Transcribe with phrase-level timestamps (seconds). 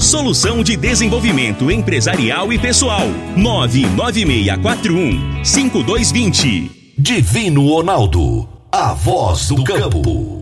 [0.00, 3.06] solução de desenvolvimento empresarial e pessoal.
[3.36, 6.94] 99641 5220.
[6.96, 8.48] Divino Ronaldo.
[8.72, 10.40] A voz do campo.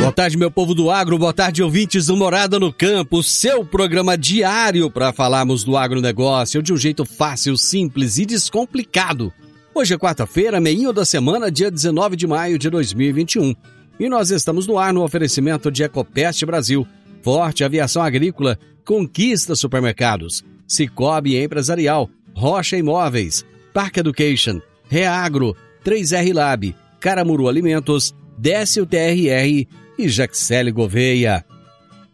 [0.00, 4.18] Boa tarde, meu povo do agro, boa tarde, ouvintes do Morada no Campo, seu programa
[4.18, 9.32] diário para falarmos do agronegócio de um jeito fácil, simples e descomplicado.
[9.74, 13.54] Hoje é quarta-feira, meio da semana, dia 19 de maio de 2021.
[13.98, 16.86] E nós estamos no ar no oferecimento de Ecopest Brasil,
[17.22, 27.48] Forte Aviação Agrícola, Conquista Supermercados, Cicobi Empresarial, Rocha Imóveis, Park Education, Reagro, 3R Lab, Caramuru
[27.48, 29.66] Alimentos, Décio TRR
[29.98, 31.44] e Jaxele Gouveia.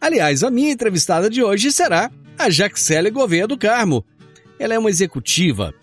[0.00, 4.04] Aliás, a minha entrevistada de hoje será a Jaxele Gouveia do Carmo.
[4.58, 5.74] Ela é uma executiva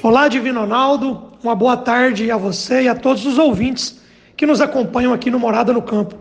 [0.04, 1.32] Olá, Divino Ronaldo.
[1.42, 4.02] Uma boa tarde a você e a todos os ouvintes
[4.36, 6.14] que nos acompanham aqui no Morada no Campo.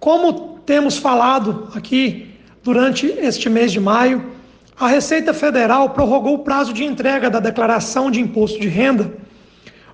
[0.00, 4.32] Como temos falado aqui durante este mês de maio,
[4.76, 9.14] a Receita Federal prorrogou o prazo de entrega da declaração de imposto de renda.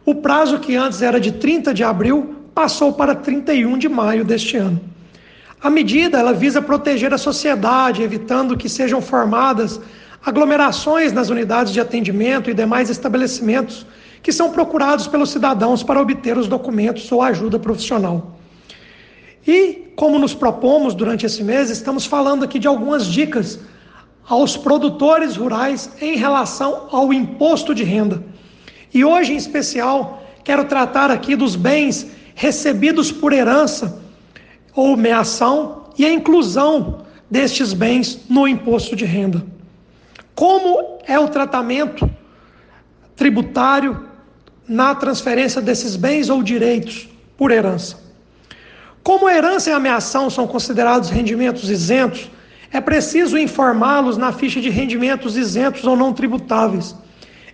[0.06, 4.56] O prazo que antes era de 30 de abril passou para 31 de maio deste
[4.56, 4.81] ano.
[5.60, 9.78] A medida ela visa proteger a sociedade, evitando que sejam formadas
[10.25, 13.87] aglomerações nas unidades de atendimento e demais estabelecimentos
[14.23, 18.37] que são procurados pelos cidadãos para obter os documentos ou ajuda profissional.
[19.47, 23.59] E, como nos propomos durante esse mês, estamos falando aqui de algumas dicas
[24.28, 28.22] aos produtores rurais em relação ao imposto de renda.
[28.92, 34.03] E hoje, em especial, quero tratar aqui dos bens recebidos por herança
[34.75, 39.58] ou meação e a inclusão destes bens no imposto de renda.
[40.39, 42.09] Como é o tratamento
[43.17, 44.05] tributário
[44.69, 47.97] na transferência desses bens ou direitos por herança?
[49.03, 52.31] Como a herança e a meação são considerados rendimentos isentos,
[52.71, 56.95] é preciso informá-los na ficha de rendimentos isentos ou não tributáveis.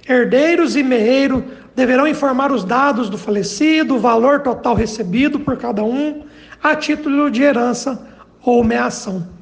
[0.07, 1.43] Herdeiros e meeiro
[1.75, 6.23] deverão informar os dados do falecido, o valor total recebido por cada um,
[6.63, 8.07] a título de herança
[8.43, 9.34] ou meação.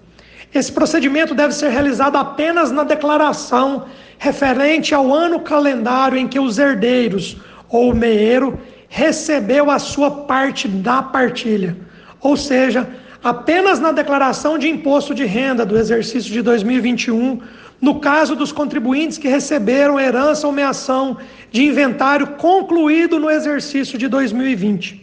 [0.54, 3.86] Esse procedimento deve ser realizado apenas na declaração
[4.18, 7.36] referente ao ano calendário em que os herdeiros
[7.68, 11.76] ou o meeiro recebeu a sua parte da partilha,
[12.20, 12.86] ou seja,
[13.24, 17.40] apenas na declaração de imposto de renda do exercício de 2021,
[17.80, 21.16] no caso dos contribuintes que receberam herança ou meação
[21.50, 25.00] de inventário concluído no exercício de 2020.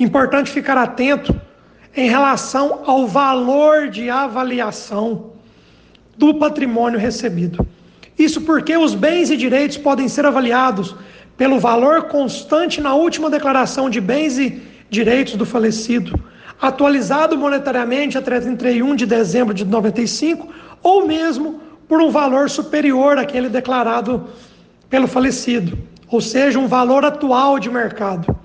[0.00, 1.38] Importante ficar atento
[1.94, 5.32] em relação ao valor de avaliação
[6.16, 7.66] do patrimônio recebido.
[8.18, 10.94] Isso porque os bens e direitos podem ser avaliados
[11.36, 16.18] pelo valor constante na última declaração de bens e direitos do falecido,
[16.60, 20.48] atualizado monetariamente até 31 de dezembro de 95,
[20.82, 24.28] ou mesmo por um valor superior àquele declarado
[24.88, 25.78] pelo falecido,
[26.08, 28.36] ou seja, um valor atual de mercado.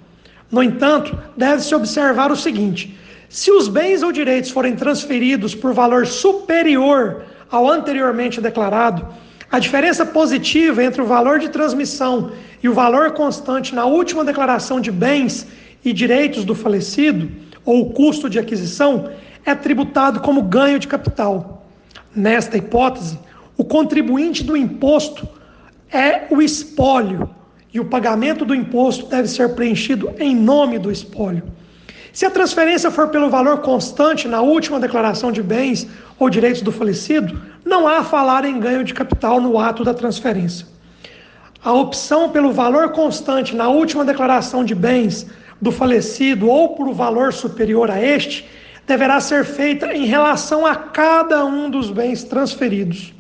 [0.50, 2.98] No entanto, deve-se observar o seguinte:
[3.30, 9.06] se os bens ou direitos forem transferidos por valor superior ao anteriormente declarado,
[9.52, 12.32] a diferença positiva entre o valor de transmissão
[12.62, 15.48] e o valor constante na última declaração de bens
[15.84, 17.30] e direitos do falecido,
[17.64, 19.10] ou o custo de aquisição,
[19.46, 21.66] é tributado como ganho de capital.
[22.16, 23.18] Nesta hipótese,
[23.58, 25.28] o contribuinte do imposto
[25.92, 27.30] é o espólio
[27.74, 31.44] e o pagamento do imposto deve ser preenchido em nome do espólio.
[32.18, 35.88] Se a transferência for pelo valor constante na última declaração de bens
[36.18, 40.66] ou direitos do falecido, não há falar em ganho de capital no ato da transferência.
[41.64, 45.28] A opção pelo valor constante na última declaração de bens
[45.62, 48.50] do falecido ou por valor superior a este
[48.88, 53.14] deverá ser feita em relação a cada um dos bens transferidos.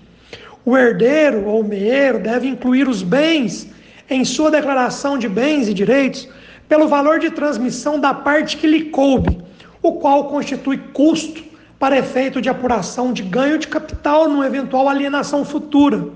[0.65, 3.69] O herdeiro ou meeiro deve incluir os bens
[4.09, 6.27] em sua declaração de bens e direitos
[6.67, 9.41] pelo valor de transmissão da parte que lhe coube,
[9.81, 11.43] o qual constitui custo
[11.79, 16.09] para efeito de apuração de ganho de capital numa eventual alienação futura.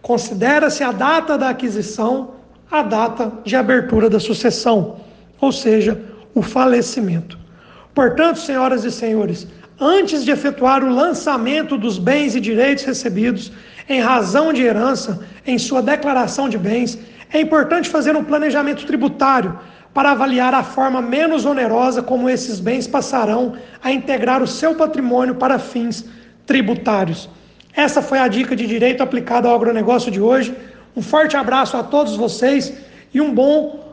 [0.00, 2.34] Considera-se a data da aquisição
[2.70, 4.96] a data de abertura da sucessão,
[5.40, 6.00] ou seja,
[6.34, 7.38] o falecimento.
[7.94, 9.46] Portanto, senhoras e senhores,
[9.78, 13.52] antes de efetuar o lançamento dos bens e direitos recebidos
[13.88, 16.98] em razão de herança em sua declaração de bens,
[17.32, 19.58] é importante fazer um planejamento tributário
[19.94, 25.36] para avaliar a forma menos onerosa como esses bens passarão a integrar o seu patrimônio
[25.36, 26.04] para fins
[26.44, 27.28] tributários.
[27.72, 30.52] Essa foi a dica de direito aplicado ao agronegócio de hoje.
[30.96, 32.72] Um forte abraço a todos vocês
[33.12, 33.83] e um bom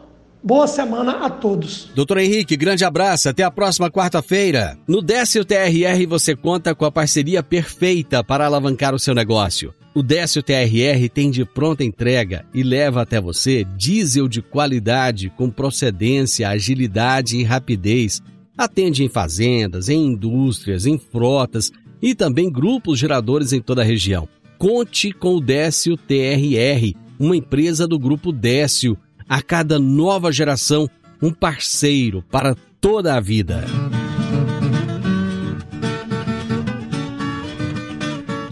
[0.43, 1.91] Boa semana a todos.
[1.93, 3.29] Doutor Henrique, grande abraço.
[3.29, 4.75] Até a próxima quarta-feira.
[4.87, 9.71] No Décio TRR você conta com a parceria perfeita para alavancar o seu negócio.
[9.93, 15.47] O Décio TRR tem de pronta entrega e leva até você diesel de qualidade com
[15.47, 18.19] procedência, agilidade e rapidez.
[18.57, 21.71] Atende em fazendas, em indústrias, em frotas
[22.01, 24.27] e também grupos geradores em toda a região.
[24.57, 28.97] Conte com o Décio TRR, uma empresa do grupo Décio
[29.27, 30.89] a cada nova geração
[31.21, 33.65] um parceiro para toda a vida.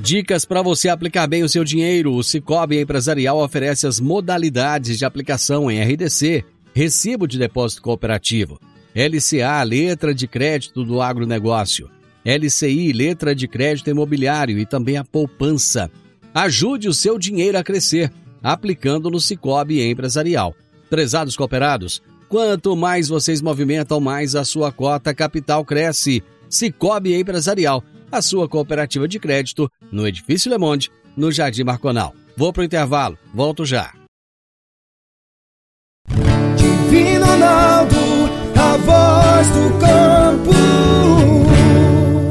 [0.01, 2.13] Dicas para você aplicar bem o seu dinheiro.
[2.13, 6.43] O Cicobi Empresarial oferece as modalidades de aplicação em RDC,
[6.73, 8.59] Recibo de Depósito Cooperativo,
[8.95, 11.89] LCA, Letra de Crédito do Agronegócio,
[12.25, 15.91] LCI, Letra de Crédito Imobiliário e também a poupança.
[16.33, 18.11] Ajude o seu dinheiro a crescer
[18.43, 20.55] aplicando no Cicobi Empresarial.
[20.89, 26.23] Prezados cooperados, quanto mais vocês movimentam, mais a sua cota capital cresce.
[26.49, 32.13] Cicobi Empresarial, a sua cooperativa de crédito, no Edifício Le Monde, no Jardim Marconal.
[32.35, 33.93] Vou pro intervalo, volto já.
[36.57, 37.95] Divino Ronaldo,
[38.55, 40.49] a voz do campo.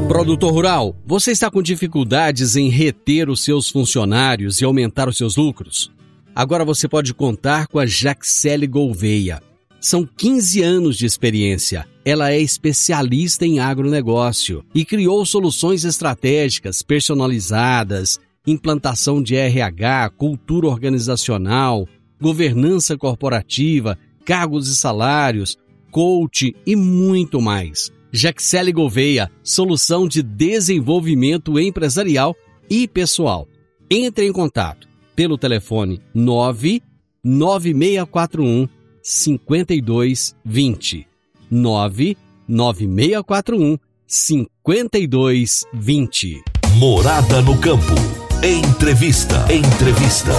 [0.07, 5.37] Produtor Rural, você está com dificuldades em reter os seus funcionários e aumentar os seus
[5.37, 5.91] lucros?
[6.35, 9.41] Agora você pode contar com a Jaxele Gouveia.
[9.81, 11.87] São 15 anos de experiência.
[12.03, 21.87] Ela é especialista em agronegócio e criou soluções estratégicas personalizadas, implantação de RH, cultura organizacional,
[22.19, 25.57] governança corporativa, cargos e salários,
[25.91, 27.91] coach e muito mais.
[28.11, 32.35] Jaxele Gouveia, solução de desenvolvimento empresarial
[32.69, 33.47] e pessoal.
[33.89, 34.88] Entre em contato
[35.19, 38.69] pelo telefone 99641
[39.03, 41.05] 5220.
[41.51, 46.41] 99641 5220.
[46.77, 47.93] Morada no campo.
[48.41, 49.45] Entrevista.
[49.53, 50.31] Entrevista.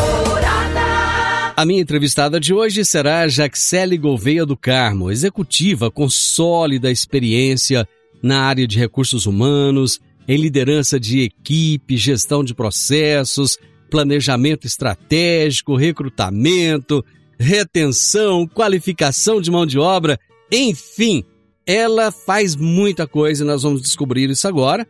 [1.55, 7.87] A minha entrevistada de hoje será Jaxele Gouveia do Carmo, executiva com sólida experiência
[8.23, 13.59] na área de recursos humanos, em liderança de equipe, gestão de processos,
[13.91, 17.05] planejamento estratégico, recrutamento,
[17.39, 20.19] retenção, qualificação de mão de obra,
[20.53, 21.25] enfim,
[21.67, 24.87] ela faz muita coisa e nós vamos descobrir isso agora.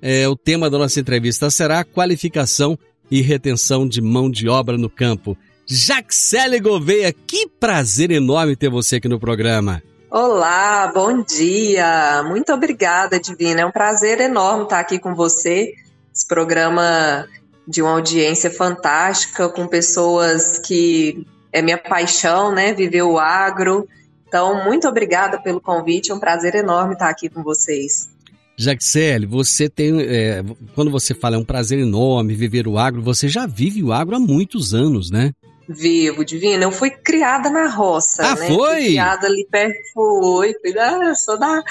[0.00, 2.78] É, o tema da nossa entrevista será qualificação
[3.10, 5.36] e retenção de mão de obra no campo.
[5.66, 9.82] Jaxele Gouveia, que prazer enorme ter você aqui no programa.
[10.10, 12.22] Olá, bom dia.
[12.24, 13.62] Muito obrigada, Divina.
[13.62, 15.72] É um prazer enorme estar aqui com você.
[16.14, 17.26] Esse programa
[17.66, 22.72] de uma audiência fantástica, com pessoas que é minha paixão, né?
[22.72, 23.88] Viver o agro.
[24.26, 26.10] Então, muito obrigada pelo convite.
[26.10, 28.10] É um prazer enorme estar aqui com vocês.
[28.56, 30.00] Jaxele, você tem.
[30.02, 30.42] É,
[30.74, 34.16] quando você fala é um prazer enorme viver o agro, você já vive o agro
[34.16, 35.32] há muitos anos, né?
[35.68, 36.64] Vivo, Divina.
[36.64, 38.46] Eu fui criada na roça, ah, né?
[38.46, 38.74] foi?
[38.74, 39.92] Fui criada ali perto.
[39.94, 41.62] Fui, fui da, sou da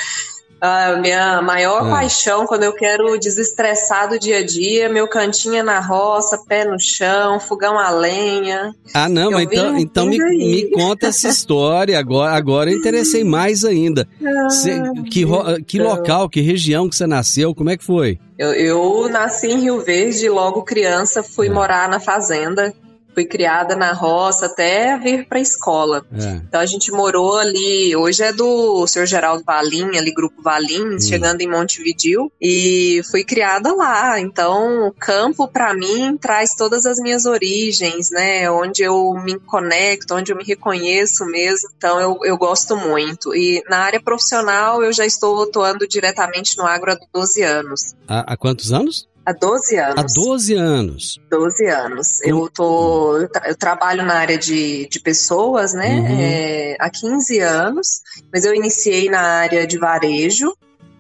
[0.62, 1.90] a minha maior ah.
[1.90, 6.64] paixão quando eu quero desestressar do dia a dia, meu cantinho é na roça, pé
[6.64, 8.72] no chão, fogão a lenha.
[8.94, 11.98] Ah, não, mas então, então me, me, conta essa história.
[11.98, 14.08] Agora, agora eu interessei mais ainda.
[14.24, 15.26] Ah, Cê, que,
[15.66, 15.90] que então.
[15.90, 17.56] local, que região que você nasceu?
[17.56, 18.20] Como é que foi?
[18.38, 21.54] Eu, eu nasci em Rio Verde, logo criança fui ah.
[21.54, 22.72] morar na fazenda
[23.14, 26.06] fui criada na roça até vir para a escola.
[26.14, 26.42] É.
[26.48, 29.06] Então a gente morou ali, hoje é do Sr.
[29.06, 31.00] Geraldo Valim, ali Grupo Valim, hum.
[31.00, 34.20] chegando em Montevidil, e fui criada lá.
[34.20, 38.50] Então o campo para mim traz todas as minhas origens, né?
[38.50, 41.70] Onde eu me conecto, onde eu me reconheço mesmo.
[41.78, 43.36] Então eu, eu gosto muito.
[43.36, 47.82] E na área profissional eu já estou atuando diretamente no agro há 12 anos.
[48.08, 49.11] Há, há quantos anos?
[49.26, 49.98] Há 12 anos.
[49.98, 51.22] Há 12 anos.
[51.30, 52.22] 12 anos.
[52.24, 53.18] Eu tô.
[53.18, 56.00] Eu, tra eu trabalho na área de, de pessoas, né?
[56.00, 56.20] Uhum.
[56.20, 58.02] É, há 15 anos,
[58.34, 60.56] mas eu iniciei na área de varejo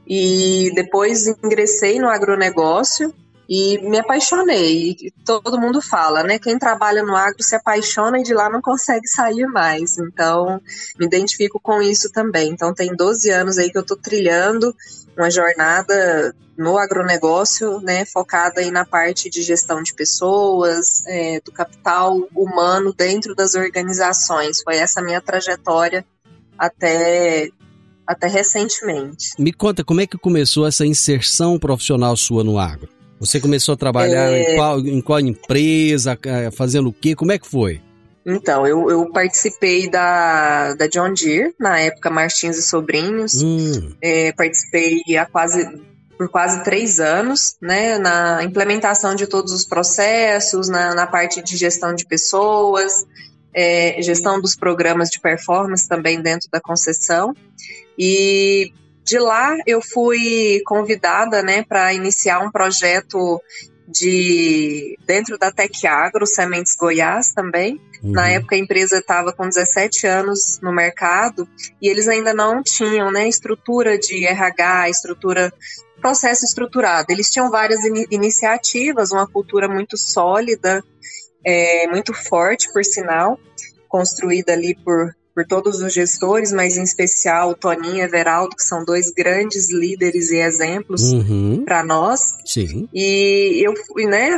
[0.07, 3.13] e depois ingressei no agronegócio
[3.47, 5.11] e me apaixonei.
[5.25, 6.39] Todo mundo fala, né?
[6.39, 9.97] Quem trabalha no agro se apaixona e de lá não consegue sair mais.
[9.97, 10.61] Então,
[10.99, 12.51] me identifico com isso também.
[12.51, 14.73] Então, tem 12 anos aí que eu tô trilhando
[15.17, 21.51] uma jornada no agronegócio, né, focada aí na parte de gestão de pessoas, é, do
[21.51, 24.61] capital humano dentro das organizações.
[24.61, 26.05] Foi essa minha trajetória
[26.57, 27.49] até
[28.05, 29.29] até recentemente.
[29.39, 33.00] Me conta como é que começou essa inserção profissional sua no agro?
[33.21, 34.53] Você começou a trabalhar é...
[34.53, 36.17] em, qual, em qual empresa,
[36.51, 37.15] fazendo o quê?
[37.15, 37.79] Como é que foi?
[38.25, 43.41] Então, eu, eu participei da, da John Deere, na época Martins e Sobrinhos.
[43.43, 43.93] Hum.
[44.01, 45.69] É, participei há quase
[46.17, 51.57] por quase três anos, né, na implementação de todos os processos, na, na parte de
[51.57, 53.05] gestão de pessoas,
[53.53, 57.35] é, gestão dos programas de performance também dentro da concessão.
[57.97, 58.71] E
[59.03, 63.41] de lá eu fui convidada, né, para iniciar um projeto
[63.87, 67.79] de dentro da Tec Agro, Sementes Goiás também.
[68.01, 68.11] Uhum.
[68.11, 71.47] Na época a empresa estava com 17 anos no mercado
[71.81, 75.53] e eles ainda não tinham, né, estrutura de RH, estrutura
[76.01, 77.07] processo estruturado.
[77.11, 80.83] Eles tinham várias in iniciativas, uma cultura muito sólida,
[81.45, 83.39] é, muito forte, por sinal,
[83.87, 88.63] construída ali por por todos os gestores, mas em especial o Toninho e Everaldo, que
[88.63, 91.63] são dois grandes líderes e exemplos uhum.
[91.65, 92.35] para nós.
[92.45, 92.87] Sim.
[92.93, 93.73] E eu
[94.07, 94.37] né,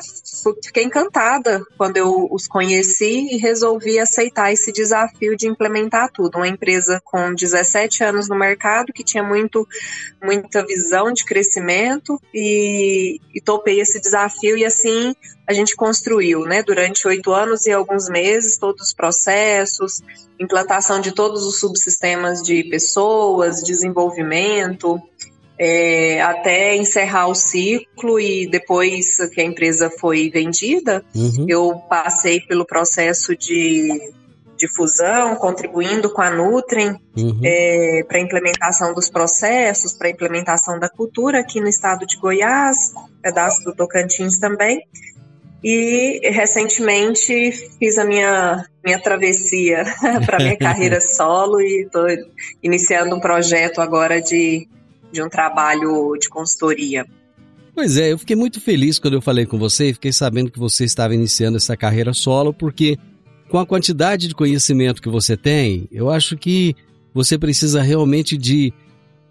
[0.63, 6.37] fiquei encantada quando eu os conheci e resolvi aceitar esse desafio de implementar tudo.
[6.37, 9.67] Uma empresa com 17 anos no mercado, que tinha muito,
[10.23, 15.13] muita visão de crescimento e, e topei esse desafio e assim
[15.45, 20.01] a gente construiu, né, durante oito anos e alguns meses, todos os processos,
[20.39, 25.01] implantação de todos os subsistemas de pessoas, desenvolvimento,
[25.57, 31.45] é, até encerrar o ciclo e depois que a empresa foi vendida, uhum.
[31.47, 34.11] eu passei pelo processo de,
[34.57, 37.39] de fusão, contribuindo com a Nutrem uhum.
[37.43, 42.17] é, para a implementação dos processos, para a implementação da cultura aqui no estado de
[42.17, 44.81] Goiás, pedaço do Tocantins também.
[45.63, 49.85] E recentemente fiz a minha, minha travessia
[50.25, 52.05] para minha carreira solo e estou
[52.61, 54.67] iniciando um projeto agora de,
[55.11, 57.05] de um trabalho de consultoria.
[57.73, 60.59] Pois é, eu fiquei muito feliz quando eu falei com você e fiquei sabendo que
[60.59, 62.97] você estava iniciando essa carreira solo, porque
[63.49, 66.75] com a quantidade de conhecimento que você tem, eu acho que
[67.13, 68.73] você precisa realmente de,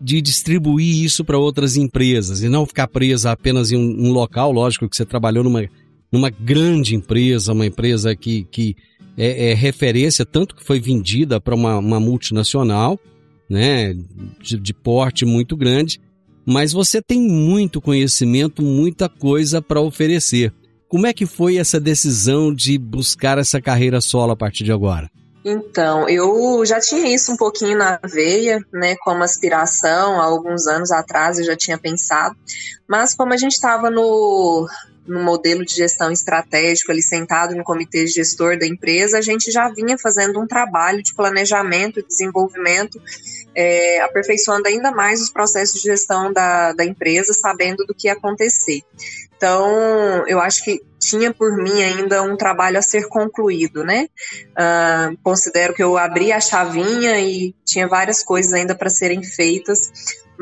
[0.01, 4.51] de distribuir isso para outras empresas e não ficar presa apenas em um, um local.
[4.51, 5.69] Lógico que você trabalhou numa
[6.13, 8.77] numa grande empresa, uma empresa que, que
[9.17, 13.01] é, é referência, tanto que foi vendida para uma, uma, multinacional,
[13.49, 13.95] né,
[14.41, 16.01] de, de, porte muito grande,
[16.47, 20.53] mas você tem muito conhecimento, muita coisa para oferecer.
[20.89, 25.11] Como é que foi essa decisão de buscar essa carreira solo a partir de agora?
[25.45, 30.93] Então, eu já tinha isso um pouquinho na veia, né, como aspiração, há alguns anos
[30.93, 32.37] atrás eu já tinha pensado,
[32.89, 34.69] mas como a gente estava no,
[35.07, 39.69] no modelo de gestão estratégico ali sentado no comitê gestor da empresa, a gente já
[39.69, 43.01] vinha fazendo um trabalho de planejamento e desenvolvimento,
[43.55, 48.13] é, aperfeiçoando ainda mais os processos de gestão da, da empresa, sabendo do que ia
[48.13, 48.83] acontecer.
[49.37, 54.09] Então, eu acho que tinha por mim ainda um trabalho a ser concluído, né?
[54.53, 59.91] Uh, considero que eu abri a chavinha e tinha várias coisas ainda para serem feitas,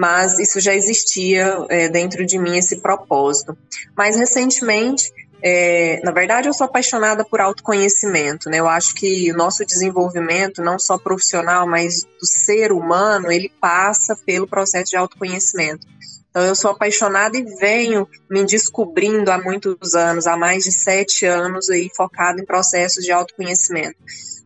[0.01, 3.55] mas isso já existia é, dentro de mim, esse propósito.
[3.95, 8.61] Mais recentemente, é, na verdade, eu sou apaixonada por autoconhecimento, né?
[8.61, 14.17] Eu acho que o nosso desenvolvimento, não só profissional, mas do ser humano, ele passa
[14.25, 15.87] pelo processo de autoconhecimento.
[16.31, 21.27] Então, eu sou apaixonada e venho me descobrindo há muitos anos, há mais de sete
[21.27, 23.99] anos, aí, focada em processos de autoconhecimento.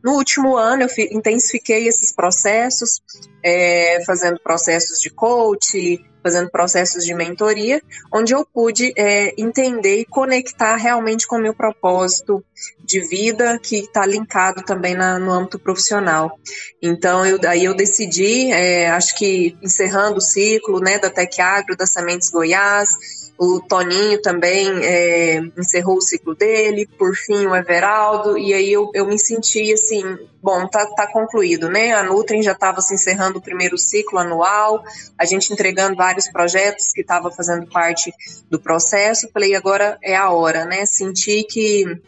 [0.05, 3.01] No último ano, eu intensifiquei esses processos,
[3.43, 7.83] é, fazendo processos de coach, fazendo processos de mentoria,
[8.13, 12.45] onde eu pude é, entender e conectar realmente com o meu propósito
[12.83, 16.39] de vida, que está linkado também na, no âmbito profissional.
[16.83, 21.77] Então, eu, aí eu decidi, é, acho que encerrando o ciclo né, da Tec Agro,
[21.77, 22.91] da Sementes Goiás,
[23.37, 28.91] o Toninho também é, encerrou o ciclo dele, por fim o Everaldo, e aí eu,
[28.95, 30.03] eu me senti assim,
[30.41, 31.93] bom, tá, tá concluído, né?
[31.93, 34.85] A Nutrim já estava se encerrando o primeiro ciclo anual,
[35.19, 38.13] a gente entregando vários projetos que estava fazendo parte
[38.49, 40.87] do processo, falei, agora é a hora, né?
[40.87, 42.01] Senti que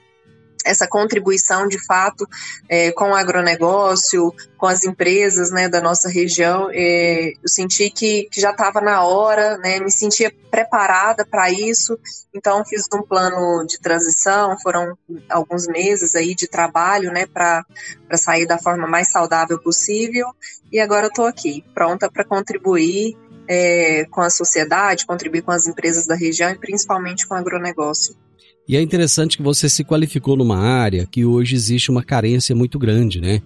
[0.67, 2.29] essa contribuição de fato
[2.69, 6.69] é, com o agronegócio, com as empresas né, da nossa região.
[6.73, 11.99] É, eu senti que, que já estava na hora, né, me sentia preparada para isso,
[12.35, 14.97] então fiz um plano de transição, foram
[15.29, 17.65] alguns meses aí de trabalho né, para
[18.15, 20.29] sair da forma mais saudável possível,
[20.73, 23.17] e agora estou aqui, pronta para contribuir
[23.49, 28.17] é, com a sociedade, contribuir com as empresas da região e principalmente com o agronegócio.
[28.69, 32.79] E é interessante que você se qualificou numa área que hoje existe uma carência muito
[32.79, 33.41] grande, né?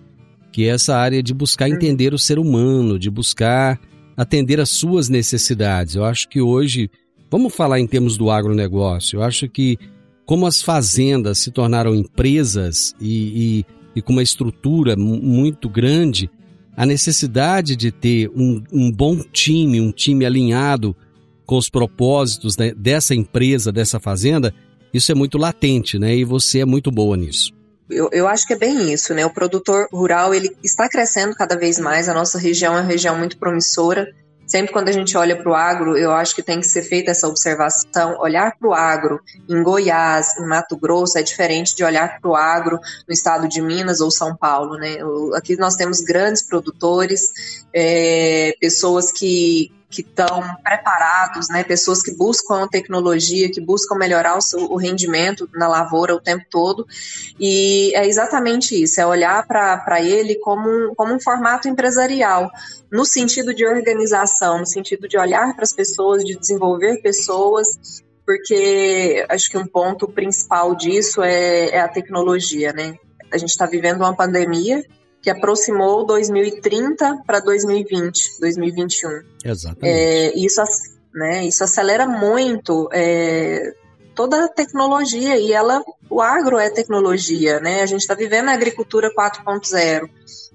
[0.50, 1.74] Que é essa área de buscar uhum.
[1.74, 3.78] entender o ser humano, de buscar
[4.16, 5.94] atender às suas necessidades.
[5.94, 6.90] Eu acho que hoje,
[7.30, 9.78] vamos falar em termos do agronegócio, eu acho que
[10.24, 16.30] como as fazendas se tornaram empresas e, e, e com uma estrutura muito grande,
[16.76, 20.96] a necessidade de ter um, um bom time, um time alinhado
[21.44, 24.54] com os propósitos né, dessa empresa, dessa fazenda,
[24.92, 26.14] isso é muito latente, né?
[26.14, 27.52] E você é muito boa nisso.
[27.88, 29.26] Eu, eu, acho que é bem isso, né?
[29.26, 32.08] O produtor rural ele está crescendo cada vez mais.
[32.08, 34.06] A nossa região é uma região muito promissora.
[34.46, 37.12] Sempre quando a gente olha para o agro, eu acho que tem que ser feita
[37.12, 38.18] essa observação.
[38.18, 42.34] Olhar para o agro em Goiás, em Mato Grosso, é diferente de olhar para o
[42.34, 44.76] agro no estado de Minas ou São Paulo.
[44.76, 44.96] Né?
[45.36, 47.30] Aqui nós temos grandes produtores,
[47.72, 54.40] é, pessoas que, que estão preparados, né, pessoas que buscam tecnologia, que buscam melhorar o,
[54.40, 56.86] seu, o rendimento na lavoura o tempo todo.
[57.38, 62.48] E é exatamente isso, é olhar para ele como um, como um formato empresarial,
[62.90, 69.26] no sentido de organização, no sentido de olhar para as pessoas, de desenvolver pessoas, porque
[69.28, 72.94] acho que um ponto principal disso é, é a tecnologia, né?
[73.32, 74.84] A gente está vivendo uma pandemia
[75.22, 79.22] que aproximou 2030 para 2020, 2021.
[79.44, 79.86] Exatamente.
[79.86, 80.62] É, isso,
[81.14, 83.74] né, isso acelera muito é,
[84.14, 87.82] toda a tecnologia e ela, o agro é tecnologia, né?
[87.82, 90.08] A gente está vivendo a agricultura 4.0.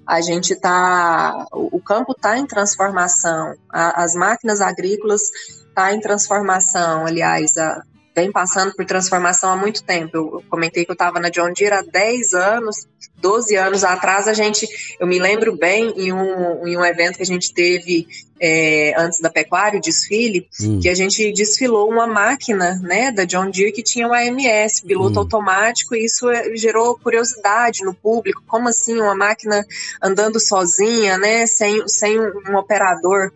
[0.06, 6.00] A gente está, o campo está em transformação, a, as máquinas agrícolas estão tá em
[6.00, 7.06] transformação.
[7.06, 7.82] Aliás, a,
[8.16, 10.16] vem passando por transformação há muito tempo.
[10.16, 14.32] Eu comentei que eu estava na John Deere há 10 anos, 12 anos atrás, a
[14.32, 14.66] gente,
[14.98, 18.08] eu me lembro bem em um, em um evento que a gente teve
[18.40, 20.80] é, antes da pecuária, o desfile, hum.
[20.80, 25.16] que a gente desfilou uma máquina né, da John Deere que tinha um AMS, piloto
[25.16, 25.22] hum.
[25.22, 28.42] automático, e isso é, gerou curiosidade no público.
[28.46, 29.66] Como assim uma máquina
[30.02, 33.32] andando sozinha, né, sem, sem um operador?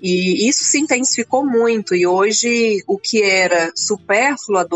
[0.00, 4.66] E isso se intensificou muito, e hoje o que era supérfluo há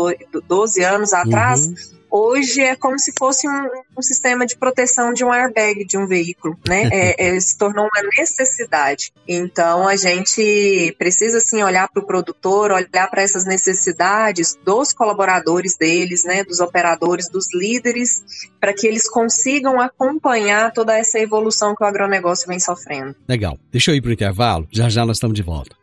[0.47, 1.67] 12 anos atrás.
[1.67, 5.97] Uhum hoje é como se fosse um, um, sistema de proteção de um airbag de
[5.97, 6.89] um veículo, né?
[6.99, 9.11] É, é, se tornou uma necessidade.
[9.27, 15.77] Então a gente precisa sim olhar para o produtor, olhar para essas necessidades dos colaboradores
[15.77, 16.43] deles, né?
[16.43, 18.23] Dos operadores, dos líderes,
[18.59, 23.15] para que eles consigam acompanhar toda essa evolução que o agronegócio vem sofrendo.
[23.27, 23.57] Legal.
[23.71, 24.67] Deixa eu ir para o intervalo.
[24.71, 25.79] Já já nós estamos de volta.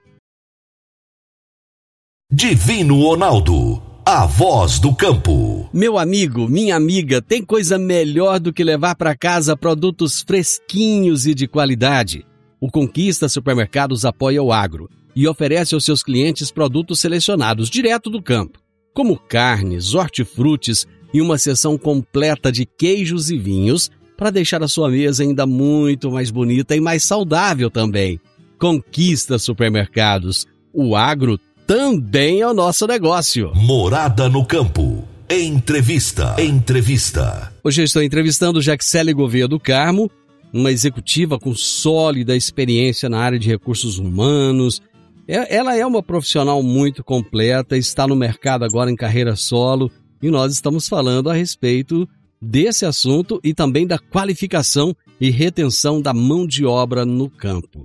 [2.31, 5.69] Divino Ronaldo, a voz do campo.
[5.73, 11.35] Meu amigo, minha amiga, tem coisa melhor do que levar para casa produtos fresquinhos e
[11.35, 12.25] de qualidade.
[12.61, 18.23] O Conquista Supermercados apoia o agro e oferece aos seus clientes produtos selecionados direto do
[18.23, 18.61] campo,
[18.95, 24.89] como carnes, hortifrutis e uma seção completa de queijos e vinhos para deixar a sua
[24.89, 28.21] mesa ainda muito mais bonita e mais saudável também.
[28.57, 30.47] Conquista Supermercados.
[30.73, 33.51] O agro também é o nosso negócio.
[33.55, 35.05] Morada no campo.
[35.29, 36.37] Entrevista.
[36.39, 37.53] Entrevista.
[37.65, 40.09] Hoje eu estou entrevistando Jaxele Gouveia do Carmo,
[40.53, 44.81] uma executiva com sólida experiência na área de recursos humanos.
[45.27, 49.91] É, ela é uma profissional muito completa, está no mercado agora em carreira solo
[50.23, 52.09] e nós estamos falando a respeito
[52.41, 57.85] desse assunto e também da qualificação e retenção da mão de obra no campo.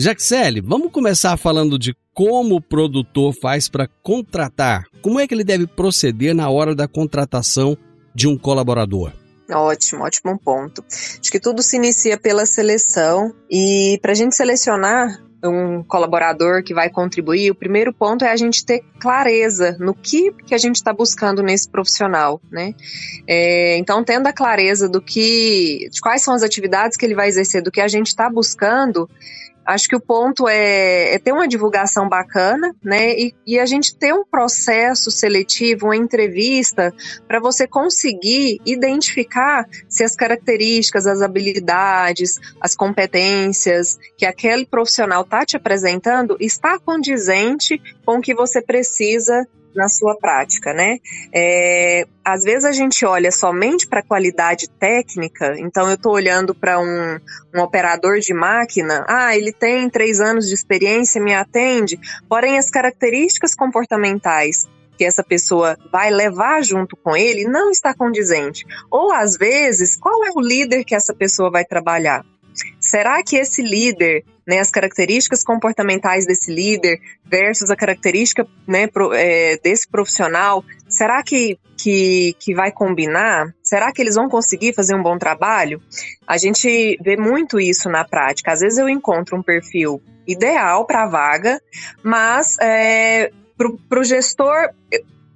[0.00, 4.84] Jaxele, vamos começar falando de como o produtor faz para contratar.
[5.02, 7.76] Como é que ele deve proceder na hora da contratação
[8.14, 9.12] de um colaborador?
[9.50, 10.84] Ótimo, ótimo ponto.
[10.88, 16.74] Acho que tudo se inicia pela seleção e para a gente selecionar um colaborador que
[16.74, 20.76] vai contribuir, o primeiro ponto é a gente ter clareza no que, que a gente
[20.76, 22.74] está buscando nesse profissional, né?
[23.26, 27.28] É, então, tendo a clareza do que, de quais são as atividades que ele vai
[27.28, 29.08] exercer, do que a gente está buscando,
[29.68, 33.12] Acho que o ponto é, é ter uma divulgação bacana, né?
[33.12, 36.90] E, e, a gente ter um processo seletivo, uma entrevista,
[37.26, 45.44] para você conseguir identificar se as características, as habilidades, as competências que aquele profissional está
[45.44, 49.46] te apresentando está condizente com o que você precisa
[49.78, 50.98] na sua prática, né?
[51.32, 56.52] É, às vezes a gente olha somente para a qualidade técnica, então eu estou olhando
[56.52, 57.18] para um,
[57.54, 62.68] um operador de máquina, ah, ele tem três anos de experiência, me atende, porém as
[62.68, 64.66] características comportamentais
[64.98, 68.66] que essa pessoa vai levar junto com ele não está condizente.
[68.90, 72.24] Ou às vezes, qual é o líder que essa pessoa vai trabalhar?
[72.80, 79.12] Será que esse líder, né, as características comportamentais desse líder versus a característica né, pro,
[79.12, 83.54] é, desse profissional, será que, que, que vai combinar?
[83.62, 85.80] Será que eles vão conseguir fazer um bom trabalho?
[86.26, 88.52] A gente vê muito isso na prática.
[88.52, 91.60] Às vezes eu encontro um perfil ideal para a vaga,
[92.02, 93.30] mas é,
[93.88, 94.70] para o gestor,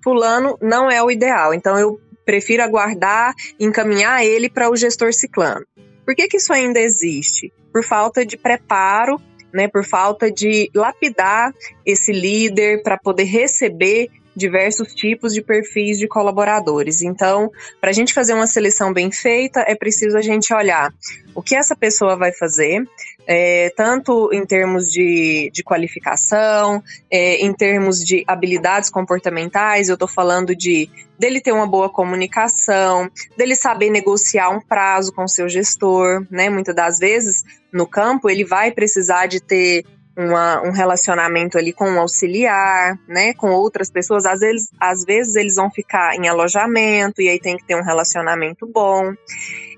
[0.03, 1.55] fulano não é o ideal.
[1.55, 5.65] Então eu prefiro aguardar, encaminhar ele para o gestor ciclano.
[6.05, 7.53] Por que, que isso ainda existe?
[7.73, 9.21] Por falta de preparo,
[9.53, 16.09] né, por falta de lapidar esse líder para poder receber diversos tipos de perfis de
[16.09, 17.03] colaboradores.
[17.03, 20.92] Então, para a gente fazer uma seleção bem feita, é preciso a gente olhar
[21.35, 22.83] o que essa pessoa vai fazer,
[23.27, 30.09] é, tanto em termos de, de qualificação, é, em termos de habilidades comportamentais, eu estou
[30.09, 36.27] falando de dele ter uma boa comunicação, dele saber negociar um prazo com seu gestor,
[36.31, 36.51] né?
[36.51, 39.85] Muitas das vezes no campo ele vai precisar de ter
[40.16, 44.25] uma, um relacionamento ali com um auxiliar, né, com outras pessoas.
[44.25, 47.83] Às vezes, às vezes eles vão ficar em alojamento e aí tem que ter um
[47.83, 49.12] relacionamento bom.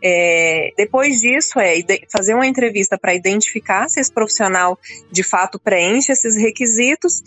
[0.02, 1.76] É, depois disso é
[2.10, 4.78] fazer uma entrevista para identificar se esse profissional
[5.10, 7.22] de fato preenche esses requisitos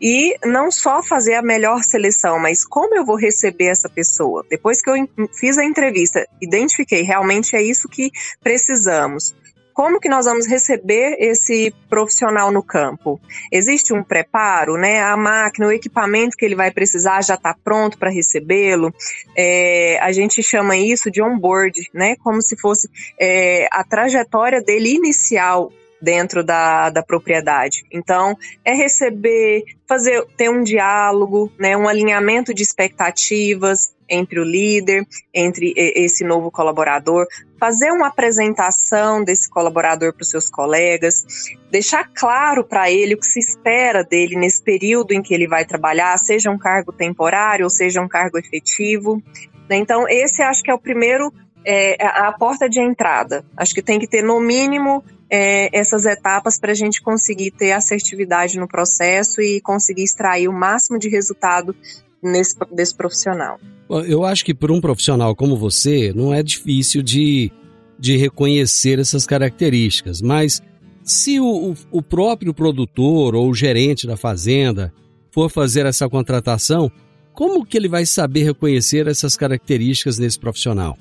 [0.00, 4.44] e não só fazer a melhor seleção, mas como eu vou receber essa pessoa.
[4.50, 4.94] Depois que eu
[5.38, 8.10] fiz a entrevista, identifiquei realmente é isso que
[8.42, 9.34] precisamos
[9.72, 13.20] como que nós vamos receber esse profissional no campo?
[13.50, 15.02] Existe um preparo, né?
[15.02, 18.92] A máquina, o equipamento que ele vai precisar já está pronto para recebê-lo.
[19.36, 22.16] É, a gente chama isso de onboard, né?
[22.16, 27.84] Como se fosse é, a trajetória dele inicial dentro da, da propriedade.
[27.92, 35.06] Então, é receber, fazer, ter um diálogo, né, um alinhamento de expectativas, entre o líder,
[35.32, 37.26] entre esse novo colaborador,
[37.58, 41.24] fazer uma apresentação desse colaborador para os seus colegas,
[41.70, 45.64] deixar claro para ele o que se espera dele nesse período em que ele vai
[45.64, 49.22] trabalhar, seja um cargo temporário ou seja um cargo efetivo.
[49.68, 49.76] Né?
[49.76, 51.32] Então, esse acho que é o primeiro,
[51.64, 53.44] é, a porta de entrada.
[53.56, 57.72] Acho que tem que ter, no mínimo, é, essas etapas para a gente conseguir ter
[57.72, 61.74] assertividade no processo e conseguir extrair o máximo de resultado
[62.22, 63.58] nesse, desse profissional.
[63.88, 67.50] Eu acho que para um profissional como você, não é difícil de,
[67.98, 70.60] de reconhecer essas características, mas
[71.02, 74.92] se o, o próprio produtor ou o gerente da fazenda
[75.30, 76.90] for fazer essa contratação,
[77.32, 80.96] como que ele vai saber reconhecer essas características nesse profissional?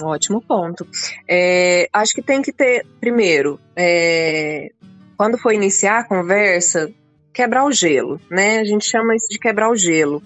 [0.00, 0.86] Ótimo ponto.
[1.28, 4.70] É, acho que tem que ter, primeiro, é,
[5.16, 6.92] quando for iniciar a conversa,
[7.32, 8.60] quebrar o gelo, né?
[8.60, 10.22] A gente chama isso de quebrar o gelo.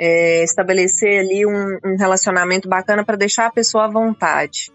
[0.00, 4.70] É, estabelecer ali um, um relacionamento bacana para deixar a pessoa à vontade.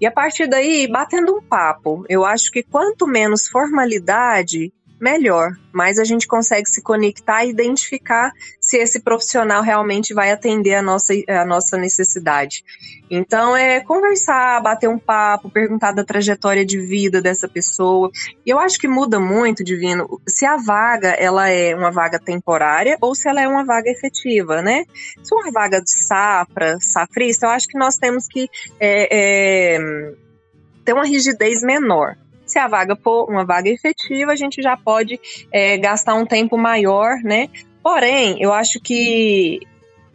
[0.00, 2.04] E a partir daí, batendo um papo.
[2.08, 5.50] Eu acho que quanto menos formalidade, melhor.
[5.72, 10.82] Mais a gente consegue se conectar e identificar se esse profissional realmente vai atender a
[10.82, 12.62] nossa, a nossa necessidade.
[13.10, 18.10] Então, é conversar, bater um papo, perguntar da trajetória de vida dessa pessoa.
[18.46, 22.96] E eu acho que muda muito, Divino, se a vaga ela é uma vaga temporária
[23.00, 24.84] ou se ela é uma vaga efetiva, né?
[25.22, 29.78] Se uma vaga de safra, safrista, eu acho que nós temos que é, é,
[30.84, 32.16] ter uma rigidez menor.
[32.52, 35.18] Se a vaga for uma vaga efetiva, a gente já pode
[35.50, 37.48] é, gastar um tempo maior, né?
[37.82, 39.58] Porém, eu acho que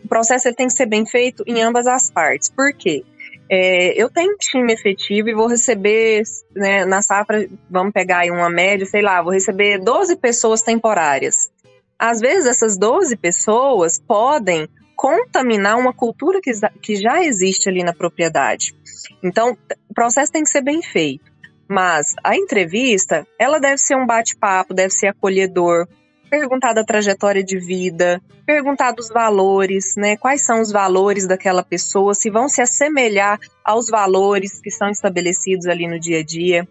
[0.06, 2.48] o processo ele tem que ser bem feito em ambas as partes.
[2.48, 3.04] Por quê?
[3.50, 6.22] É, eu tenho um time efetivo e vou receber,
[6.56, 11.50] né, na safra, vamos pegar aí uma média, sei lá, vou receber 12 pessoas temporárias.
[11.98, 16.52] Às vezes, essas 12 pessoas podem contaminar uma cultura que,
[16.84, 18.76] que já existe ali na propriedade.
[19.24, 19.58] Então,
[19.90, 21.36] o processo tem que ser bem feito.
[21.70, 25.88] Mas a entrevista, ela deve ser um bate-papo, deve ser acolhedor,
[26.30, 30.16] perguntar da trajetória de vida, perguntar dos valores, né?
[30.18, 35.68] Quais são os valores daquela pessoa, se vão se assemelhar aos valores que são estabelecidos
[35.68, 36.68] ali no dia a dia.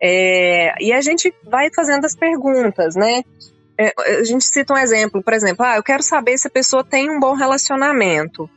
[0.00, 3.22] É, e a gente vai fazendo as perguntas, né?
[3.78, 6.82] É, a gente cita um exemplo, por exemplo, ah, eu quero saber se a pessoa
[6.82, 8.48] tem um bom relacionamento.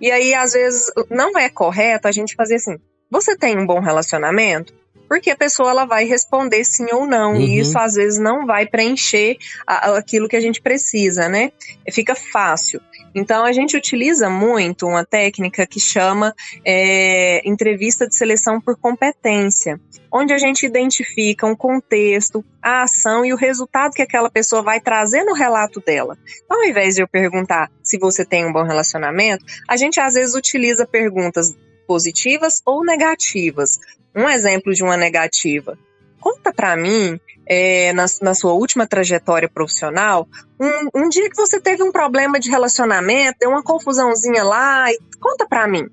[0.00, 2.78] E aí, às vezes, não é correto a gente fazer assim:
[3.10, 4.72] você tem um bom relacionamento?
[5.08, 7.40] Porque a pessoa ela vai responder sim ou não, uhum.
[7.40, 11.50] e isso às vezes não vai preencher a, aquilo que a gente precisa, né?
[11.90, 12.80] Fica fácil.
[13.14, 19.80] Então a gente utiliza muito uma técnica que chama é, entrevista de seleção por competência,
[20.12, 24.80] onde a gente identifica um contexto, a ação e o resultado que aquela pessoa vai
[24.80, 26.16] trazer no relato dela.
[26.44, 30.14] Então, ao invés de eu perguntar se você tem um bom relacionamento, a gente às
[30.14, 31.56] vezes utiliza perguntas
[31.88, 33.80] positivas ou negativas.
[34.14, 35.78] Um exemplo de uma negativa.
[36.20, 40.28] Conta para mim, é, na, na, sua última trajetória profissional,
[40.60, 44.86] um, um, dia que você teve um problema de relacionamento, deu uma confusãozinha lá,
[45.18, 45.84] conta para mim.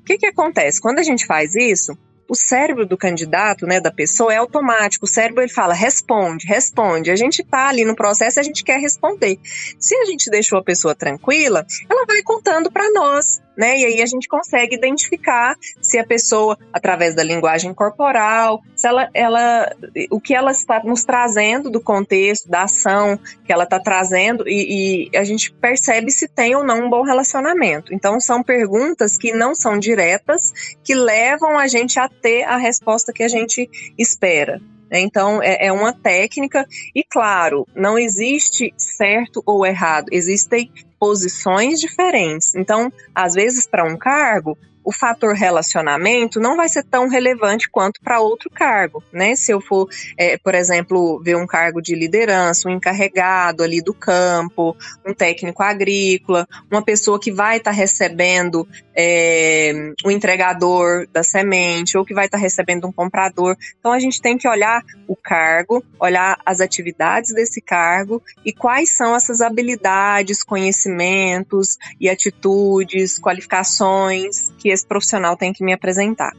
[0.00, 0.80] O que, que acontece?
[0.80, 1.96] Quando a gente faz isso,
[2.28, 5.06] o cérebro do candidato, né, da pessoa, é automático.
[5.06, 7.10] O cérebro ele fala, responde, responde.
[7.10, 9.38] A gente tá ali no processo a gente quer responder.
[9.78, 13.76] Se a gente deixou a pessoa tranquila, ela vai contando para nós né?
[13.76, 19.10] E aí a gente consegue identificar se a pessoa, através da linguagem corporal, se ela,
[19.12, 19.74] ela
[20.12, 25.08] o que ela está nos trazendo do contexto, da ação que ela está trazendo, e,
[25.10, 27.92] e a gente percebe se tem ou não um bom relacionamento.
[27.92, 30.52] Então, são perguntas que não são diretas,
[30.84, 33.68] que levam a gente a ter a resposta que a gente
[33.98, 34.60] espera.
[34.90, 42.54] Então, é, é, uma técnica, e claro, não existe certo ou errado, existem posições diferentes.
[42.54, 48.00] Então, às vezes, para um cargo, o fator relacionamento não vai ser tão relevante quanto
[48.00, 49.34] para outro cargo, né?
[49.34, 53.92] Se eu for, é, por exemplo, ver um cargo de liderança, um encarregado ali do
[53.92, 61.22] campo, um técnico agrícola, uma pessoa que vai estar tá recebendo é, o entregador da
[61.22, 63.56] semente ou que vai estar tá recebendo um comprador.
[63.78, 68.96] Então a gente tem que olhar o cargo, olhar as atividades desse cargo e quais
[68.96, 76.32] são essas habilidades, conhecimentos e atitudes, qualificações que esse profissional tem que me apresentar.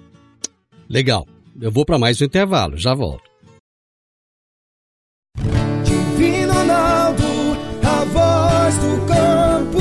[0.89, 1.27] Legal.
[1.61, 3.29] Eu vou para mais um intervalo, já volto.
[5.83, 7.23] Divino Ronaldo,
[7.83, 9.79] a voz do campo.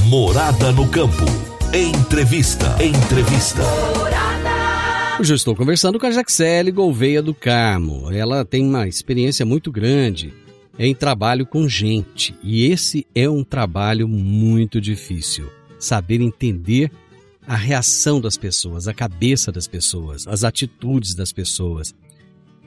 [0.08, 1.24] Morada no Campo.
[1.72, 2.76] Entrevista.
[2.82, 3.62] Entrevista.
[5.18, 8.12] Hoje eu estou conversando com a Jaxele Gouveia do Carmo.
[8.12, 10.34] Ela tem uma experiência muito grande
[10.78, 16.90] em trabalho com gente e esse é um trabalho muito difícil saber entender
[17.46, 21.94] a reação das pessoas, a cabeça das pessoas, as atitudes das pessoas.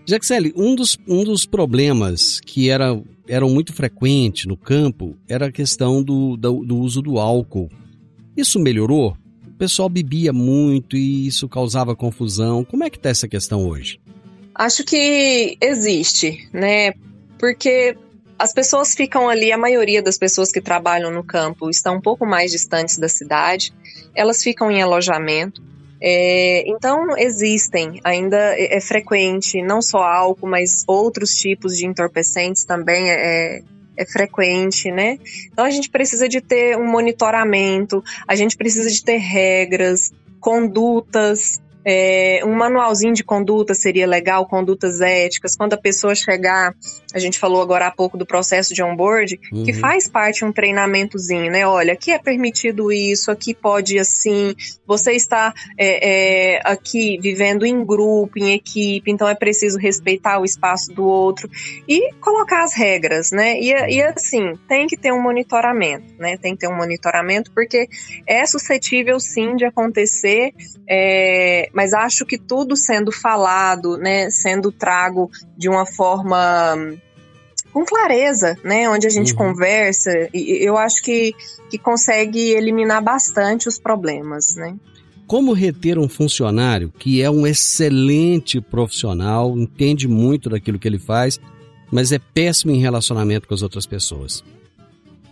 [0.05, 5.51] Jaxele, um dos, um dos problemas que era, eram muito frequentes no campo era a
[5.51, 7.69] questão do, do, do uso do álcool.
[8.35, 9.17] Isso melhorou?
[9.47, 12.65] O pessoal bebia muito e isso causava confusão.
[12.65, 13.99] Como é que está essa questão hoje?
[14.53, 16.93] Acho que existe, né?
[17.37, 17.97] Porque
[18.37, 22.25] as pessoas ficam ali, a maioria das pessoas que trabalham no campo estão um pouco
[22.25, 23.73] mais distantes da cidade,
[24.13, 25.63] elas ficam em alojamento.
[26.01, 32.65] É, então existem, ainda é, é, frequente, não só álcool, mas outros tipos de entorpecentes
[32.65, 33.61] também é,
[33.97, 35.17] é frequente, né?
[35.51, 41.61] Então a gente precisa de ter um monitoramento, a gente precisa de ter regras, condutas,
[41.85, 45.55] é, um manualzinho de conduta seria legal, condutas éticas.
[45.55, 46.73] Quando a pessoa chegar,
[47.13, 49.63] a gente falou agora há pouco do processo de onboard, uhum.
[49.63, 51.67] que faz parte um treinamentozinho, né?
[51.67, 54.55] Olha, aqui é permitido isso, aqui pode assim.
[54.87, 60.45] Você está é, é, aqui vivendo em grupo, em equipe, então é preciso respeitar o
[60.45, 61.47] espaço do outro
[61.87, 63.59] e colocar as regras, né?
[63.59, 66.37] E, e assim, tem que ter um monitoramento, né?
[66.37, 67.87] Tem que ter um monitoramento porque
[68.25, 70.51] é suscetível sim de acontecer.
[71.75, 76.95] Mas acho que tudo sendo falado, né, sendo trago de uma forma
[77.73, 79.37] com clareza, né, onde a gente uhum.
[79.37, 81.35] conversa, e eu acho que,
[81.69, 84.73] que consegue eliminar bastante os problemas, né.
[85.27, 91.37] Como reter um funcionário que é um excelente profissional, entende muito daquilo que ele faz,
[91.91, 94.41] mas é péssimo em relacionamento com as outras pessoas?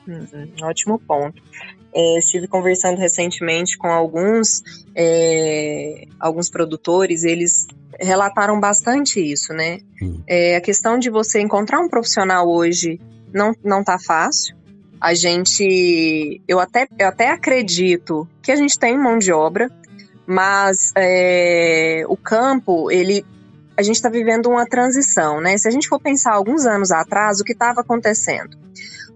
[0.08, 1.42] Uhum, ótimo ponto.
[1.96, 4.64] É, estive conversando recentemente com alguns,
[4.96, 7.68] é, alguns produtores, eles
[8.00, 9.80] relataram bastante isso, né?
[10.02, 10.22] Hum.
[10.28, 13.00] É, a questão de você encontrar um profissional hoje
[13.32, 14.56] não, não tá fácil.
[15.00, 19.70] A gente, eu até, eu até acredito que a gente tem mão de obra,
[20.26, 23.26] mas é, o campo, ele
[23.76, 25.58] a gente está vivendo uma transição, né?
[25.58, 28.56] Se a gente for pensar alguns anos atrás, o que estava acontecendo?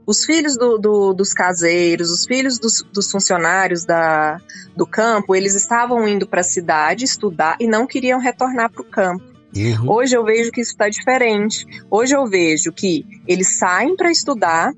[0.08, 4.39] Os filhos do, do, dos caseiros, os filhos dos, dos, funcionários da,
[4.74, 8.86] do campo, eles estavam indo para a cidade estudar e não queriam retornar para o
[8.86, 9.26] campo.
[9.54, 9.91] Uhum.
[9.91, 11.65] Hoje eu vejo que isso está diferente.
[11.91, 14.74] Hoje eu vejo que eles saem para estudar,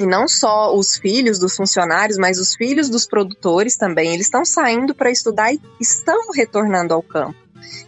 [0.00, 4.44] e não só os filhos dos funcionários, mas os filhos dos produtores também, eles estão
[4.44, 7.36] saindo para estudar e estão retornando ao campo.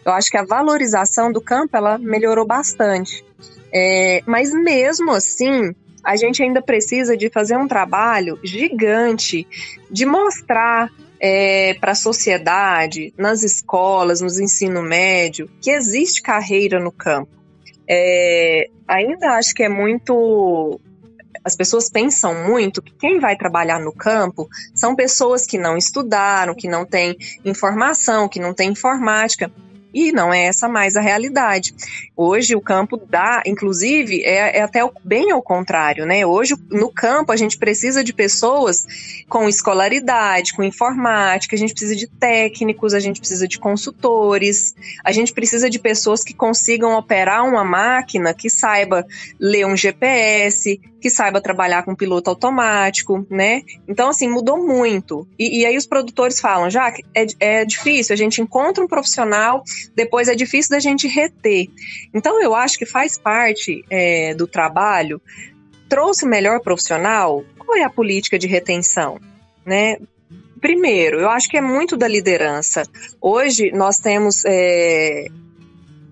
[0.05, 3.25] Eu acho que a valorização do campo ela melhorou bastante.
[3.73, 5.75] É, mas mesmo assim,
[6.09, 9.47] a gente ainda precisa de fazer um trabalho gigante
[9.91, 10.91] de mostrar
[11.21, 17.31] é, para a sociedade, nas escolas, nos ensino médio, que existe carreira no campo.
[17.87, 20.81] É, ainda acho que é muito.
[21.45, 26.55] As pessoas pensam muito que quem vai trabalhar no campo são pessoas que não estudaram,
[26.55, 29.53] que não têm informação, que não têm informática.
[29.93, 31.75] E não é essa mais a realidade.
[32.17, 36.27] Hoje o campo dá, inclusive, é, é até bem ao contrário, né?
[36.27, 38.87] Hoje no campo a gente precisa de pessoas
[39.29, 44.75] com escolaridade, com informática, a gente precisa de técnicos, a gente precisa de consultores,
[45.05, 49.07] a gente precisa de pessoas que consigam operar uma máquina que saiba
[49.39, 53.63] ler um GPS, que saiba trabalhar com piloto automático, né?
[53.87, 55.27] Então, assim, mudou muito.
[55.39, 59.63] E, e aí os produtores falam, já é, é difícil, a gente encontra um profissional,
[59.95, 61.69] depois é difícil da gente reter.
[62.15, 65.21] Então, eu acho que faz parte é, do trabalho.
[65.89, 67.45] Trouxe melhor profissional?
[67.59, 69.21] Qual é a política de retenção?
[69.65, 69.99] Né?
[70.61, 72.83] Primeiro, eu acho que é muito da liderança.
[73.21, 75.27] Hoje nós temos é,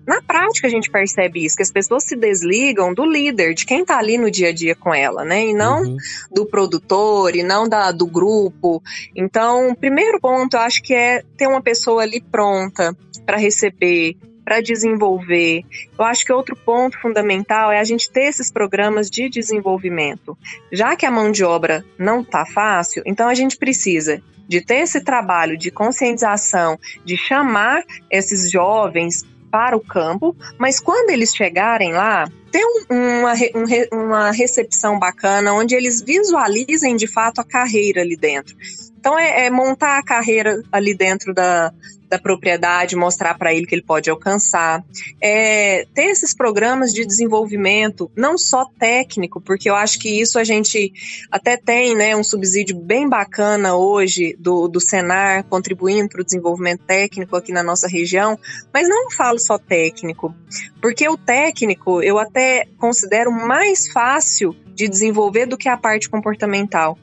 [0.07, 3.81] na prática a gente percebe isso, que as pessoas se desligam do líder, de quem
[3.81, 5.47] está ali no dia a dia com ela, né?
[5.47, 5.97] E não uhum.
[6.31, 8.81] do produtor, e não da, do grupo.
[9.13, 14.15] Então, primeiro ponto, eu acho que é ter uma pessoa ali pronta para receber,
[14.45, 15.65] para desenvolver.
[15.99, 20.37] Eu acho que outro ponto fundamental é a gente ter esses programas de desenvolvimento.
[20.71, 24.77] Já que a mão de obra não está fácil, então a gente precisa de ter
[24.77, 29.25] esse trabalho de conscientização, de chamar esses jovens
[29.57, 35.51] para o campo, mas quando eles chegarem lá, ter um, uma, um, uma recepção bacana,
[35.51, 38.55] onde eles visualizem de fato a carreira ali dentro.
[38.99, 41.73] Então, é, é montar a carreira ali dentro da,
[42.09, 44.83] da propriedade, mostrar para ele que ele pode alcançar.
[45.21, 50.43] É, ter esses programas de desenvolvimento, não só técnico, porque eu acho que isso a
[50.43, 50.93] gente
[51.31, 56.83] até tem né, um subsídio bem bacana hoje do, do Senar, contribuindo para o desenvolvimento
[56.85, 58.37] técnico aqui na nossa região,
[58.73, 60.33] mas não falo só técnico,
[60.81, 66.99] porque o técnico eu até considero mais fácil de desenvolver do que a parte comportamental.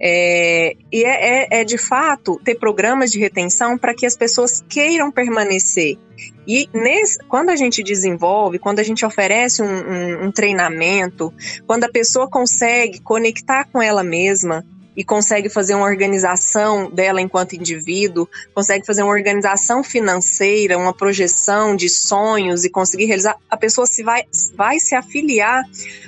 [0.00, 4.16] É, e é, é, é, de fato ter programas de retenção para que as
[4.48, 5.98] pessoas queiram permanecer.
[6.46, 11.32] E nesse, quando a gente desenvolve, quando a gente oferece um, um, um treinamento,
[11.66, 14.64] quando a pessoa consegue conectar com ela mesma,
[14.96, 21.76] e consegue fazer uma organização dela enquanto indivíduo, consegue fazer uma organização financeira, uma projeção
[21.76, 24.24] de sonhos e conseguir realizar, a pessoa se vai,
[24.56, 25.62] vai se afiliar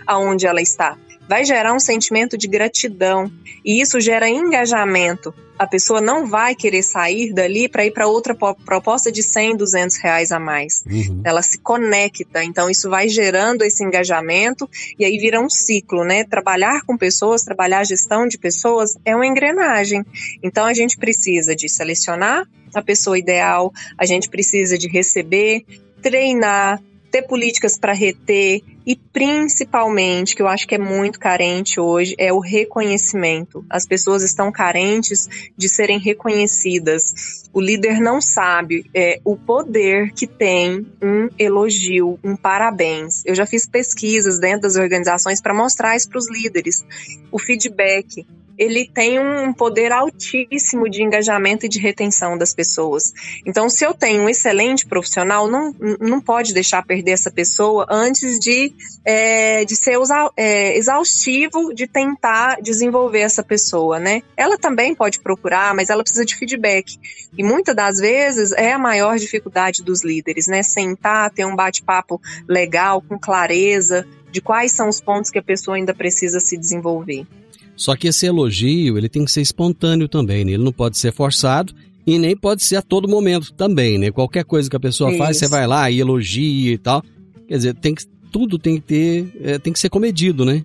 [0.04, 0.98] aonde ela está.
[1.28, 3.30] Vai gerar um sentimento de gratidão
[3.64, 8.34] e isso gera engajamento a pessoa não vai querer sair dali para ir para outra
[8.34, 10.82] proposta de 100, 200 reais a mais.
[10.86, 11.20] Uhum.
[11.22, 14.66] Ela se conecta, então isso vai gerando esse engajamento
[14.98, 16.24] e aí vira um ciclo, né?
[16.24, 20.02] Trabalhar com pessoas, trabalhar a gestão de pessoas é uma engrenagem.
[20.42, 25.66] Então a gente precisa de selecionar a pessoa ideal, a gente precisa de receber,
[26.00, 26.80] treinar,
[27.10, 32.32] ter políticas para reter e principalmente, que eu acho que é muito carente hoje, é
[32.32, 33.64] o reconhecimento.
[33.68, 37.48] As pessoas estão carentes de serem reconhecidas.
[37.52, 43.22] O líder não sabe é, o poder que tem um elogio, um parabéns.
[43.26, 46.84] Eu já fiz pesquisas dentro das organizações para mostrar isso para os líderes.
[47.30, 48.26] O feedback,
[48.60, 53.10] ele tem um poder altíssimo de engajamento e de retenção das pessoas.
[53.46, 58.38] Então, se eu tenho um excelente profissional, não, não pode deixar perder essa pessoa antes
[58.38, 58.70] de,
[59.04, 59.98] é, de ser
[60.36, 64.22] é, exaustivo de tentar desenvolver essa pessoa, né?
[64.36, 66.98] Ela também pode procurar, mas ela precisa de feedback.
[67.36, 70.62] E muitas das vezes é a maior dificuldade dos líderes, né?
[70.62, 75.76] Sentar, ter um bate-papo legal, com clareza, de quais são os pontos que a pessoa
[75.76, 77.26] ainda precisa se desenvolver.
[77.74, 80.52] Só que esse elogio, ele tem que ser espontâneo também, né?
[80.52, 81.74] Ele não pode ser forçado
[82.06, 84.10] e nem pode ser a todo momento também, né?
[84.10, 85.18] Qualquer coisa que a pessoa Isso.
[85.18, 87.02] faz, você vai lá e elogia e tal.
[87.48, 90.64] Quer dizer, tem que, tudo tem que ter, é, tem que ser comedido, né?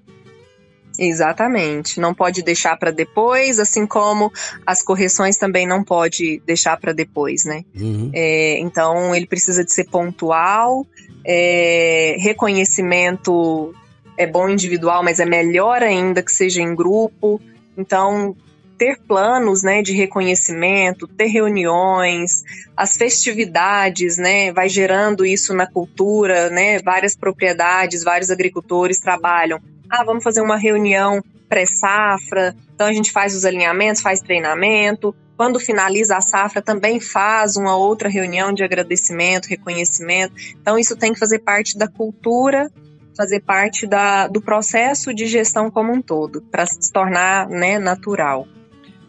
[0.98, 2.00] Exatamente.
[2.00, 4.32] Não pode deixar para depois, assim como
[4.66, 7.64] as correções também não pode deixar para depois, né?
[7.76, 8.10] Uhum.
[8.14, 10.86] É, então ele precisa de ser pontual,
[11.26, 13.74] é, reconhecimento
[14.18, 17.42] é bom individual, mas é melhor ainda que seja em grupo.
[17.78, 18.36] Então,
[18.78, 22.44] ter planos, né, de reconhecimento, ter reuniões,
[22.76, 29.60] as festividades, né, vai gerando isso na cultura, né, várias propriedades, vários agricultores trabalham.
[29.90, 35.16] Ah, vamos fazer uma reunião pré-safra, então a gente faz os alinhamentos, faz treinamento.
[35.38, 40.34] Quando finaliza a safra, também faz uma outra reunião de agradecimento, reconhecimento.
[40.62, 42.72] Então, isso tem que fazer parte da cultura
[43.16, 48.48] fazer parte da, do processo de gestão como um todo, para se tornar né, natural.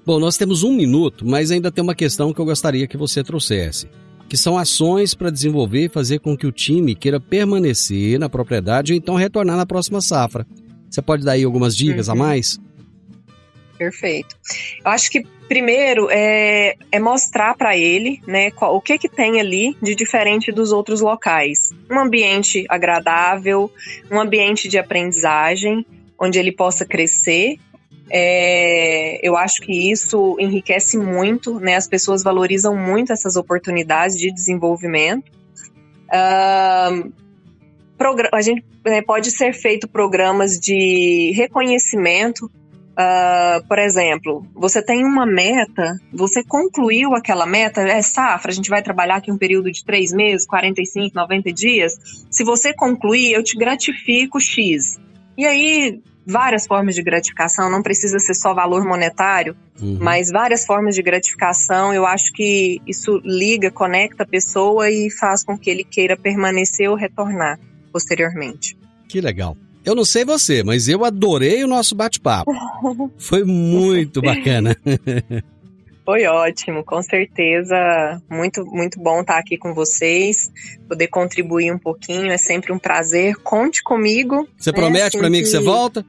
[0.07, 3.25] Bom, nós temos um minuto, mas ainda tem uma questão que eu gostaria que você
[3.25, 3.89] trouxesse,
[4.29, 8.93] que são ações para desenvolver e fazer com que o time queira permanecer na propriedade
[8.93, 10.47] ou então retornar na próxima safra.
[10.89, 12.15] Você pode dar aí algumas dicas uhum.
[12.15, 12.61] a mais?
[13.77, 14.37] Perfeito.
[14.85, 19.41] Eu acho que primeiro é, é mostrar para ele, né, qual, o que que tem
[19.41, 21.75] ali de diferente dos outros locais.
[21.91, 23.73] Um ambiente agradável,
[24.09, 25.85] um ambiente de aprendizagem,
[26.17, 27.59] onde ele possa crescer.
[28.11, 31.75] É, eu acho que isso enriquece muito, né?
[31.77, 35.31] As pessoas valorizam muito essas oportunidades de desenvolvimento.
[36.09, 36.93] A
[38.43, 42.51] gente né, pode ser feito programas de reconhecimento
[42.97, 48.71] Uh, por exemplo, você tem uma meta, você concluiu aquela meta, é safra, a gente
[48.71, 52.27] vai trabalhar aqui um período de três meses, 45, 90 dias.
[52.31, 54.99] Se você concluir, eu te gratifico X.
[55.37, 59.99] E aí, várias formas de gratificação, não precisa ser só valor monetário, uhum.
[60.01, 61.95] mas várias formas de gratificação.
[61.95, 66.91] Eu acho que isso liga, conecta a pessoa e faz com que ele queira permanecer
[66.91, 67.59] ou retornar
[67.93, 68.77] posteriormente.
[69.09, 69.57] Que legal.
[69.85, 72.51] Eu não sei você, mas eu adorei o nosso bate-papo.
[73.17, 74.77] Foi muito bacana.
[76.05, 77.77] Foi ótimo, com certeza.
[78.29, 80.51] Muito, muito bom estar aqui com vocês,
[80.89, 82.33] poder contribuir um pouquinho.
[82.33, 83.37] É sempre um prazer.
[83.37, 84.49] Conte comigo.
[84.57, 85.45] Você né, promete assim para mim que...
[85.45, 86.05] que você volta?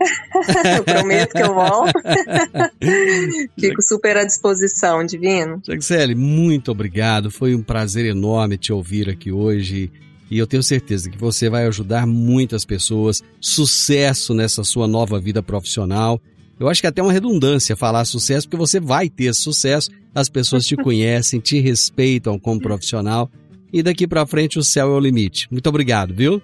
[0.76, 1.92] eu prometo que eu volto.
[3.58, 5.60] Fico super à disposição, Divino.
[5.66, 7.30] Jaxele, muito obrigado.
[7.30, 9.90] Foi um prazer enorme te ouvir aqui hoje
[10.30, 13.22] e eu tenho certeza que você vai ajudar muitas pessoas.
[13.40, 16.20] Sucesso nessa sua nova vida profissional.
[16.60, 19.90] Eu acho que é até uma redundância falar sucesso, porque você vai ter sucesso.
[20.14, 23.30] As pessoas te conhecem, te respeitam como profissional.
[23.72, 25.46] E daqui para frente o céu é o limite.
[25.50, 26.42] Muito obrigado, viu?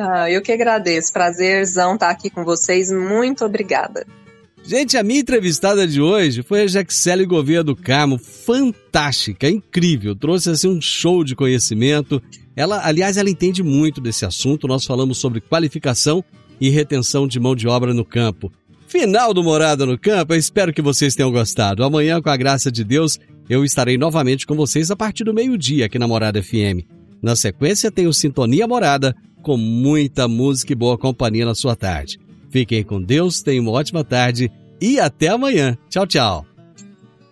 [0.00, 1.12] Ah, eu que agradeço.
[1.12, 2.90] Prazerzão estar aqui com vocês.
[2.90, 4.06] Muito obrigada.
[4.62, 8.18] Gente, a minha entrevistada de hoje foi a Jaxele Gouveia do Carmo.
[8.18, 10.14] Fantástica, incrível.
[10.14, 12.22] Trouxe assim um show de conhecimento
[12.60, 14.68] ela, aliás, ela entende muito desse assunto.
[14.68, 16.22] Nós falamos sobre qualificação
[16.60, 18.52] e retenção de mão de obra no campo.
[18.86, 21.84] Final do Morada no Campo, eu espero que vocês tenham gostado.
[21.84, 25.86] Amanhã, com a graça de Deus, eu estarei novamente com vocês a partir do meio-dia
[25.86, 26.84] aqui na Morada FM.
[27.22, 32.18] Na sequência, tem o Sintonia Morada, com muita música e boa companhia na sua tarde.
[32.50, 35.76] Fiquem com Deus, tenham uma ótima tarde e até amanhã.
[35.88, 36.46] Tchau, tchau.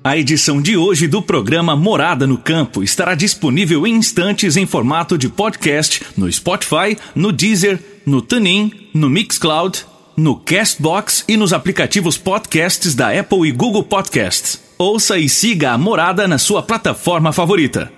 [0.02, 5.18] A edição de hoje do programa Morada no Campo estará disponível em instantes em formato
[5.18, 9.84] de podcast no Spotify, no Deezer, no TuneIn, no Mixcloud,
[10.16, 14.60] no Castbox e nos aplicativos podcasts da Apple e Google Podcasts.
[14.78, 17.97] Ouça e siga a Morada na sua plataforma favorita.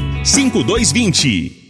[0.23, 1.60] 5220.